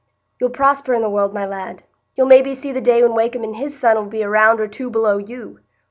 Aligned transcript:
You'll 0.39 0.49
prosper 0.49 0.95
i' 0.95 0.99
the 0.99 1.11
world, 1.11 1.31
my 1.31 1.45
lad; 1.45 1.83
you'll 2.15 2.25
maybe 2.25 2.55
see 2.55 2.71
the 2.71 2.81
day 2.81 3.03
when 3.03 3.13
Wakem 3.13 3.43
and 3.43 3.55
his 3.55 3.77
son 3.79 3.97
'ull 3.97 4.05
be 4.07 4.23
a 4.23 4.29
round 4.29 4.59
or 4.59 4.67
two 4.67 4.89
below 4.89 5.19
you. 5.19 5.59